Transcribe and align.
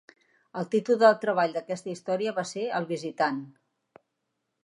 El 0.61 0.63
títol 0.75 0.97
de 1.03 1.11
treball 1.25 1.53
d'aquesta 1.57 1.91
història 1.93 2.33
va 2.39 2.47
ser 2.53 2.65
"El 2.79 2.87
visitant". 2.95 3.39